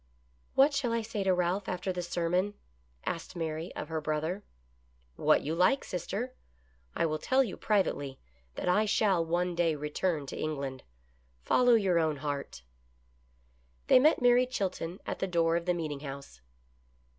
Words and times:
"What 0.55 0.73
shall 0.73 0.91
I 0.93 1.03
say 1.03 1.23
to 1.25 1.31
Ralph 1.31 1.69
after 1.69 1.93
the 1.93 2.01
sermon 2.01 2.55
asked 3.05 3.35
Mary 3.35 3.71
of 3.75 3.89
her 3.89 4.01
brother." 4.01 4.43
What 5.15 5.43
you 5.43 5.53
like, 5.53 5.83
sister. 5.83 6.33
I 6.95 7.05
will 7.05 7.19
tell 7.19 7.43
you 7.43 7.55
privately 7.55 8.19
that 8.55 8.67
I 8.67 8.85
shall 8.85 9.23
one 9.23 9.53
day 9.53 9.75
return 9.75 10.25
to 10.25 10.35
England. 10.35 10.81
Follow 11.43 11.75
your 11.75 11.99
own 11.99 12.17
heart" 12.17 12.63
They 13.85 13.99
met 13.99 14.23
Mary 14.23 14.47
Chilton 14.47 14.99
at 15.05 15.19
the 15.19 15.27
door 15.27 15.55
of 15.55 15.65
the 15.67 15.73
meeting 15.75 15.99
house. 15.99 16.41